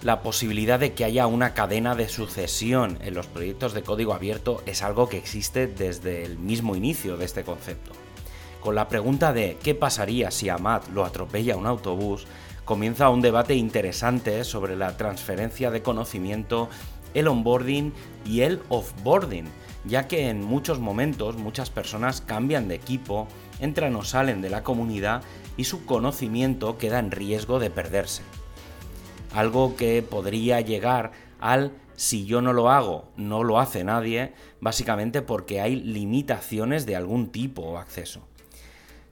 la 0.00 0.22
posibilidad 0.22 0.80
de 0.80 0.94
que 0.94 1.04
haya 1.04 1.26
una 1.26 1.52
cadena 1.52 1.94
de 1.94 2.08
sucesión 2.08 2.96
en 3.02 3.12
los 3.12 3.26
proyectos 3.26 3.74
de 3.74 3.82
código 3.82 4.14
abierto 4.14 4.62
es 4.64 4.82
algo 4.82 5.10
que 5.10 5.18
existe 5.18 5.66
desde 5.66 6.24
el 6.24 6.38
mismo 6.38 6.76
inicio 6.76 7.18
de 7.18 7.26
este 7.26 7.44
concepto. 7.44 7.92
Con 8.62 8.74
la 8.74 8.88
pregunta 8.88 9.34
de 9.34 9.58
¿qué 9.62 9.74
pasaría 9.74 10.30
si 10.30 10.48
a 10.48 10.56
lo 10.94 11.04
atropella 11.04 11.58
un 11.58 11.66
autobús? 11.66 12.26
Comienza 12.68 13.08
un 13.08 13.22
debate 13.22 13.54
interesante 13.54 14.44
sobre 14.44 14.76
la 14.76 14.98
transferencia 14.98 15.70
de 15.70 15.80
conocimiento, 15.80 16.68
el 17.14 17.26
onboarding 17.26 17.94
y 18.26 18.42
el 18.42 18.60
offboarding, 18.68 19.46
ya 19.86 20.06
que 20.06 20.28
en 20.28 20.44
muchos 20.44 20.78
momentos 20.78 21.38
muchas 21.38 21.70
personas 21.70 22.20
cambian 22.20 22.68
de 22.68 22.74
equipo 22.74 23.26
entran 23.58 23.96
o 23.96 24.04
salen 24.04 24.42
de 24.42 24.50
la 24.50 24.64
comunidad 24.64 25.22
y 25.56 25.64
su 25.64 25.86
conocimiento 25.86 26.76
queda 26.76 26.98
en 26.98 27.10
riesgo 27.10 27.58
de 27.58 27.70
perderse. 27.70 28.20
Algo 29.32 29.74
que 29.74 30.02
podría 30.02 30.60
llegar 30.60 31.12
al 31.40 31.72
si 31.96 32.26
yo 32.26 32.42
no 32.42 32.52
lo 32.52 32.68
hago, 32.68 33.08
no 33.16 33.44
lo 33.44 33.60
hace 33.60 33.82
nadie, 33.82 34.34
básicamente 34.60 35.22
porque 35.22 35.62
hay 35.62 35.76
limitaciones 35.76 36.84
de 36.84 36.96
algún 36.96 37.28
tipo 37.28 37.62
o 37.62 37.78
acceso. 37.78 38.27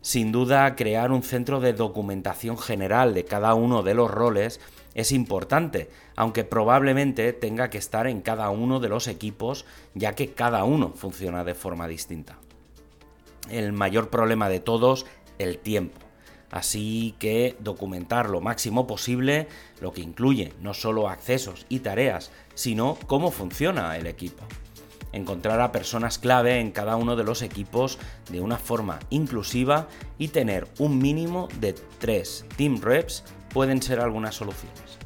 Sin 0.00 0.30
duda, 0.30 0.76
crear 0.76 1.10
un 1.10 1.22
centro 1.22 1.60
de 1.60 1.72
documentación 1.72 2.58
general 2.58 3.14
de 3.14 3.24
cada 3.24 3.54
uno 3.54 3.82
de 3.82 3.94
los 3.94 4.10
roles 4.10 4.60
es 4.94 5.12
importante, 5.12 5.90
aunque 6.14 6.44
probablemente 6.44 7.32
tenga 7.32 7.70
que 7.70 7.78
estar 7.78 8.06
en 8.06 8.20
cada 8.20 8.50
uno 8.50 8.80
de 8.80 8.88
los 8.88 9.08
equipos, 9.08 9.66
ya 9.94 10.14
que 10.14 10.32
cada 10.32 10.64
uno 10.64 10.92
funciona 10.94 11.44
de 11.44 11.54
forma 11.54 11.88
distinta. 11.88 12.38
El 13.50 13.72
mayor 13.72 14.08
problema 14.08 14.48
de 14.48 14.60
todos, 14.60 15.06
el 15.38 15.58
tiempo. 15.58 16.00
Así 16.50 17.14
que 17.18 17.56
documentar 17.58 18.30
lo 18.30 18.40
máximo 18.40 18.86
posible, 18.86 19.48
lo 19.80 19.92
que 19.92 20.00
incluye 20.00 20.52
no 20.60 20.72
solo 20.72 21.08
accesos 21.08 21.66
y 21.68 21.80
tareas, 21.80 22.30
sino 22.54 22.96
cómo 23.06 23.30
funciona 23.30 23.96
el 23.96 24.06
equipo 24.06 24.44
encontrar 25.16 25.60
a 25.60 25.72
personas 25.72 26.18
clave 26.18 26.60
en 26.60 26.70
cada 26.70 26.96
uno 26.96 27.16
de 27.16 27.24
los 27.24 27.42
equipos 27.42 27.98
de 28.30 28.40
una 28.40 28.58
forma 28.58 29.00
inclusiva 29.10 29.88
y 30.18 30.28
tener 30.28 30.68
un 30.78 30.98
mínimo 30.98 31.48
de 31.60 31.74
tres 31.98 32.44
team 32.56 32.80
reps 32.80 33.24
pueden 33.52 33.82
ser 33.82 34.00
algunas 34.00 34.34
soluciones. 34.34 34.98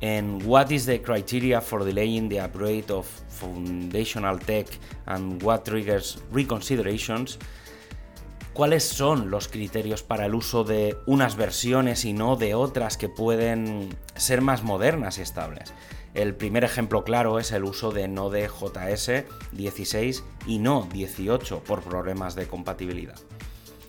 En 0.00 0.46
What 0.46 0.70
is 0.70 0.86
the 0.86 1.02
criteria 1.02 1.60
for 1.60 1.84
delaying 1.84 2.28
the 2.28 2.40
upgrade 2.40 2.90
of 2.90 3.06
foundational 3.28 4.38
tech 4.38 4.68
and 5.06 5.42
what 5.42 5.64
triggers 5.64 6.22
reconsiderations? 6.32 7.38
¿Cuáles 8.52 8.84
son 8.84 9.30
los 9.30 9.48
criterios 9.48 10.02
para 10.02 10.26
el 10.26 10.34
uso 10.34 10.64
de 10.64 10.96
unas 11.06 11.36
versiones 11.36 12.04
y 12.06 12.14
no 12.14 12.36
de 12.36 12.54
otras 12.54 12.96
que 12.96 13.08
pueden 13.08 13.94
ser 14.14 14.40
más 14.40 14.62
modernas 14.62 15.18
y 15.18 15.22
estables? 15.22 15.74
El 16.16 16.34
primer 16.34 16.64
ejemplo 16.64 17.04
claro 17.04 17.38
es 17.38 17.52
el 17.52 17.64
uso 17.64 17.92
de 17.92 18.08
Node.js 18.08 19.24
16 19.52 20.24
y 20.46 20.58
no 20.58 20.88
18 20.90 21.60
por 21.60 21.82
problemas 21.82 22.34
de 22.34 22.46
compatibilidad. 22.46 23.16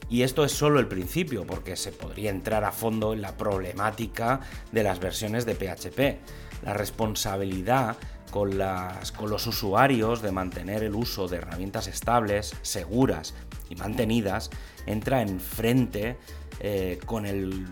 Y 0.09 0.23
esto 0.23 0.43
es 0.43 0.51
solo 0.51 0.81
el 0.81 0.89
principio, 0.89 1.47
porque 1.47 1.77
se 1.77 1.93
podría 1.93 2.29
entrar 2.29 2.65
a 2.65 2.73
fondo 2.73 3.13
en 3.13 3.21
la 3.21 3.37
problemática 3.37 4.41
de 4.73 4.83
las 4.83 4.99
versiones 4.99 5.45
de 5.45 5.55
PHP. 5.55 6.65
La 6.65 6.73
responsabilidad 6.73 7.95
con, 8.29 8.57
los 8.57 9.47
usuarios 9.47 10.21
de 10.21 10.33
mantener 10.33 10.83
el 10.83 10.95
uso 10.95 11.29
de 11.29 11.37
herramientas 11.37 11.87
estables, 11.87 12.53
seguras 12.61 13.35
y 13.69 13.75
mantenidas 13.75 14.49
entra 14.85 15.21
en 15.21 15.39
frente 15.39 16.17
eh, 16.59 16.99
con 17.05 17.25
el 17.25 17.67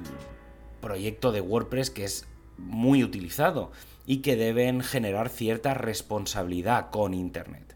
proyecto 0.80 1.34
de 1.34 1.42
WordPress 1.42 1.90
que 1.90 2.06
es 2.06 2.26
muy 2.58 3.04
utilizado 3.04 3.74
y 4.06 4.18
que 4.18 4.36
deben 4.36 4.82
generar 4.82 5.30
cierta 5.30 5.74
responsabilidad 5.74 6.90
con 6.90 7.14
Internet. 7.14 7.76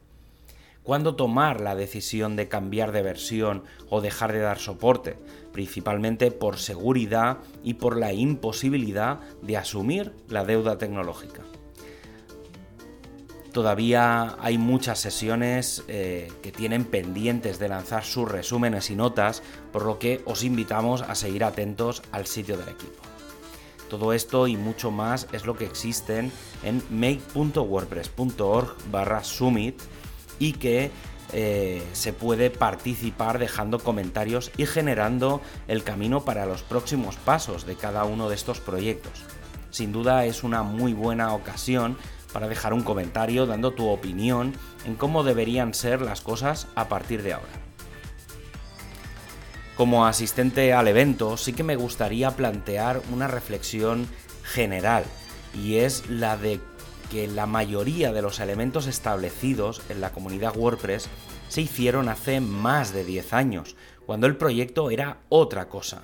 ¿Cuándo 0.83 1.15
tomar 1.15 1.62
la 1.62 1.75
decisión 1.75 2.36
de 2.36 2.48
cambiar 2.48 2.91
de 2.91 3.03
versión 3.03 3.63
o 3.89 4.01
dejar 4.01 4.33
de 4.33 4.39
dar 4.39 4.57
soporte? 4.57 5.17
Principalmente 5.51 6.31
por 6.31 6.57
seguridad 6.57 7.38
y 7.63 7.75
por 7.75 7.98
la 7.98 8.13
imposibilidad 8.13 9.19
de 9.41 9.57
asumir 9.57 10.13
la 10.29 10.45
deuda 10.45 10.77
tecnológica. 10.77 11.43
Todavía 13.51 14.36
hay 14.39 14.57
muchas 14.57 15.00
sesiones 15.00 15.83
eh, 15.88 16.31
que 16.41 16.51
tienen 16.51 16.86
pendientes 16.86 17.57
de 17.59 17.67
lanzar 17.67 18.03
sus 18.03 18.29
resúmenes 18.29 18.89
y 18.91 18.95
notas, 18.95 19.41
por 19.71 19.86
lo 19.86 19.98
que 19.98 20.21
os 20.25 20.43
invitamos 20.43 21.01
a 21.01 21.15
seguir 21.15 21.43
atentos 21.43 22.04
al 22.12 22.25
sitio 22.27 22.58
del 22.58 22.69
equipo. 22.69 23.09
Todo 23.89 24.13
esto 24.13 24.47
y 24.47 24.56
mucho 24.56 24.91
más 24.91 25.28
es 25.32 25.45
lo 25.45 25.58
que 25.58 25.65
existen 25.65 26.32
en 26.63 26.84
make.wordpress.org 26.89 28.75
barra 28.91 29.23
summit 29.23 29.82
y 30.38 30.54
que 30.54 30.91
eh, 31.32 31.86
se 31.93 32.13
puede 32.13 32.49
participar 32.49 33.38
dejando 33.38 33.80
comentarios 33.80 34.52
y 34.58 34.65
generando 34.65 35.41
el 35.67 35.84
camino 35.84 36.23
para 36.25 36.45
los 36.45 36.63
próximos 36.63 37.17
pasos 37.17 37.65
de 37.65 37.75
cada 37.75 38.04
uno 38.06 38.30
de 38.30 38.36
estos 38.36 38.60
proyectos. 38.60 39.25
Sin 39.69 39.91
duda 39.91 40.25
es 40.25 40.43
una 40.43 40.63
muy 40.63 40.93
buena 40.93 41.34
ocasión 41.34 41.97
para 42.34 42.47
dejar 42.47 42.73
un 42.73 42.84
comentario 42.84 43.45
dando 43.45 43.71
tu 43.71 43.88
opinión 43.88 44.54
en 44.86 44.95
cómo 44.95 45.23
deberían 45.23 45.73
ser 45.73 46.02
las 46.02 46.21
cosas 46.21 46.67
a 46.75 46.88
partir 46.89 47.21
de 47.21 47.34
ahora. 47.34 47.68
Como 49.80 50.06
asistente 50.06 50.74
al 50.74 50.89
evento, 50.89 51.38
sí 51.38 51.54
que 51.54 51.63
me 51.63 51.78
gustaría 51.78 52.32
plantear 52.32 53.02
una 53.13 53.30
reflexión 53.30 54.10
general, 54.44 55.06
y 55.54 55.78
es 55.78 56.10
la 56.10 56.36
de 56.36 56.60
que 57.10 57.30
la 57.30 57.46
mayoría 57.46 58.12
de 58.12 58.22
los 58.22 58.42
elementos 58.42 58.88
establecidos 58.88 59.82
en 59.88 60.02
la 60.02 60.12
comunidad 60.12 60.58
WordPress 60.58 61.08
se 61.48 61.62
hicieron 61.62 62.10
hace 62.10 62.42
más 62.42 62.92
de 62.92 63.06
10 63.06 63.32
años, 63.32 63.78
cuando 64.06 64.28
el 64.28 64.36
proyecto 64.36 64.92
era 64.92 65.20
otra 65.30 65.70
cosa. 65.70 66.04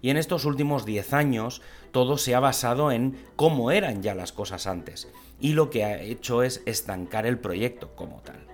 Y 0.00 0.08
en 0.08 0.16
estos 0.16 0.46
últimos 0.46 0.86
10 0.86 1.12
años 1.12 1.60
todo 1.92 2.16
se 2.16 2.34
ha 2.34 2.40
basado 2.40 2.90
en 2.90 3.22
cómo 3.36 3.70
eran 3.70 4.02
ya 4.02 4.14
las 4.14 4.32
cosas 4.32 4.66
antes, 4.66 5.08
y 5.38 5.52
lo 5.52 5.68
que 5.68 5.84
ha 5.84 6.00
hecho 6.00 6.42
es 6.42 6.62
estancar 6.64 7.26
el 7.26 7.38
proyecto 7.38 7.94
como 7.94 8.22
tal. 8.22 8.49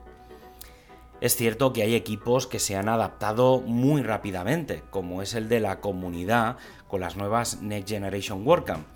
Es 1.21 1.35
cierto 1.35 1.73
que 1.73 1.83
hay 1.83 1.95
equipos 1.95 2.47
que 2.47 2.59
se 2.59 2.77
han 2.77 2.91
adaptado 2.91 3.63
muy 3.63 4.03
rápidamente, 4.03 4.83
como 4.91 5.23
es 5.23 5.35
el 5.35 5.49
de 5.49 5.61
la 5.61 5.81
comunidad 5.81 6.59
con 6.89 7.01
las 7.01 7.17
nuevas 7.17 7.63
Next 7.63 7.89
Generation 7.89 8.47
WordCamp, 8.47 8.87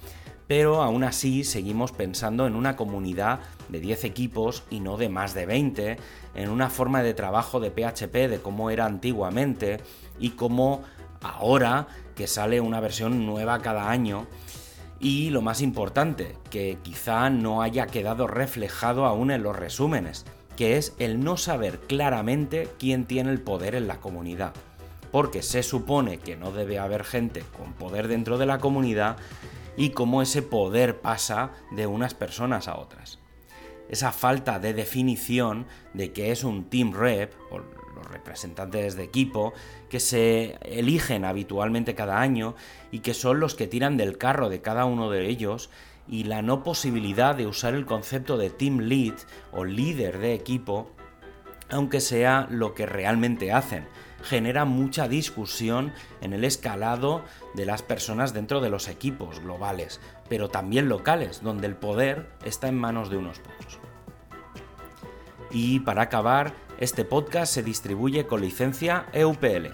pero 0.47 0.83
aún 0.83 1.03
así 1.03 1.45
seguimos 1.45 1.93
pensando 1.93 2.47
en 2.47 2.57
una 2.57 2.77
comunidad 2.77 3.41
de 3.71 3.81
10 3.81 4.05
equipos 4.05 4.65
y 4.69 4.81
no 4.81 4.99
de 4.99 5.09
más 5.09 5.33
de 5.33 5.47
20, 5.47 5.97
en 6.35 6.51
una 6.51 6.69
forma 6.69 7.03
de 7.03 7.15
trabajo 7.15 7.59
de 7.59 7.71
PHP 7.71 8.29
de 8.29 8.41
cómo 8.43 8.69
era 8.69 8.85
antiguamente 8.85 9.79
y 10.19 10.31
cómo 10.31 10.83
ahora 11.23 11.87
que 12.15 12.27
sale 12.27 12.61
una 12.61 12.81
versión 12.81 13.25
nueva 13.25 13.61
cada 13.61 13.89
año. 13.89 14.27
Y 14.99 15.31
lo 15.31 15.41
más 15.41 15.63
importante, 15.63 16.37
que 16.51 16.77
quizá 16.83 17.31
no 17.31 17.63
haya 17.63 17.87
quedado 17.87 18.27
reflejado 18.27 19.07
aún 19.07 19.31
en 19.31 19.43
los 19.43 19.57
resúmenes, 19.57 20.27
que 20.61 20.77
es 20.77 20.95
el 20.99 21.25
no 21.25 21.39
saber 21.39 21.81
claramente 21.81 22.69
quién 22.79 23.07
tiene 23.07 23.31
el 23.31 23.41
poder 23.41 23.75
en 23.75 23.89
la 23.89 23.99
comunidad. 23.99 24.53
Porque 25.11 25.41
se 25.41 25.63
supone 25.63 26.19
que 26.19 26.37
no 26.37 26.53
debe 26.53 26.79
haber 26.79 27.03
gente 27.05 27.43
con 27.57 27.73
poder 27.73 28.09
dentro 28.09 28.37
de 28.37 28.45
la 28.45 28.59
comunidad 28.59 29.17
y 29.79 29.93
cómo 29.93 30.21
ese 30.21 30.43
poder 30.43 31.01
pasa 31.01 31.53
de 31.71 31.87
unas 31.87 32.13
personas 32.13 32.69
a 32.69 32.77
otras. 32.77 33.19
Esa 33.89 34.13
falta 34.13 34.59
de 34.59 34.75
definición 34.75 35.65
de 35.95 36.13
qué 36.13 36.31
es 36.31 36.45
un 36.45 36.69
team 36.69 36.93
rep, 36.93 37.33
o 37.51 37.61
los 37.61 38.07
representantes 38.11 38.97
de 38.97 39.05
equipo, 39.05 39.55
que 39.89 39.99
se 39.99 40.59
eligen 40.61 41.25
habitualmente 41.25 41.95
cada 41.95 42.21
año 42.21 42.55
y 42.91 42.99
que 42.99 43.15
son 43.15 43.41
los 43.41 43.55
que 43.55 43.67
tiran 43.67 43.97
del 43.97 44.19
carro 44.19 44.51
de 44.51 44.61
cada 44.61 44.85
uno 44.85 45.09
de 45.09 45.27
ellos, 45.27 45.71
y 46.11 46.25
la 46.25 46.43
no 46.43 46.65
posibilidad 46.65 47.37
de 47.37 47.47
usar 47.47 47.75
el 47.75 47.87
concepto 47.87 48.37
de 48.37 48.51
team 48.51 48.81
lead 48.81 49.15
o 49.53 49.65
líder 49.65 50.19
de 50.19 50.35
equipo, 50.35 50.91
aunque 51.71 52.01
sea 52.01 52.49
lo 52.51 52.75
que 52.75 52.85
realmente 52.85 53.53
hacen. 53.53 53.87
Genera 54.25 54.65
mucha 54.65 55.07
discusión 55.07 55.93
en 56.21 56.33
el 56.33 56.45
escalado 56.45 57.23
de 57.55 57.65
las 57.65 57.83
personas 57.83 58.35
dentro 58.35 58.61
de 58.61 58.71
los 58.71 58.89
equipos 58.89 59.39
globales, 59.39 60.01
pero 60.29 60.49
también 60.49 60.89
locales, 60.89 61.43
donde 61.43 61.69
el 61.69 61.77
poder 61.77 62.29
está 62.45 62.67
en 62.67 62.77
manos 62.77 63.09
de 63.09 63.17
unos 63.17 63.39
pocos. 63.39 63.79
Y 65.53 65.81
para 65.81 66.03
acabar, 66.03 66.53
este 66.79 67.05
podcast 67.05 67.55
se 67.55 67.63
distribuye 67.63 68.27
con 68.27 68.41
licencia 68.41 69.07
EUPL. 69.13 69.69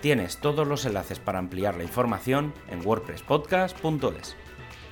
Tienes 0.00 0.38
todos 0.38 0.66
los 0.66 0.84
enlaces 0.84 1.20
para 1.20 1.38
ampliar 1.38 1.76
la 1.76 1.84
información 1.84 2.52
en 2.68 2.84
wordpresspodcast.es. 2.84 4.36